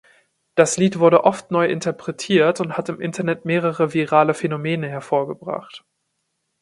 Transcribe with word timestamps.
Das 0.55 0.77
Lied 0.77 0.97
wurde 0.97 1.25
oft 1.25 1.51
neu 1.51 1.67
interpretiert 1.67 2.59
und 2.59 2.75
hat 2.75 2.89
im 2.89 2.99
Internet 2.99 3.45
mehrere 3.45 3.93
virale 3.93 4.33
Phänomene 4.33 4.89
hervorgebracht. 4.89 5.85